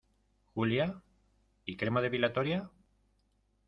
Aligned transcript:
Julia,¿ 0.55 0.99
y 1.65 1.77
crema 1.77 2.01
depilatoria? 2.01 2.71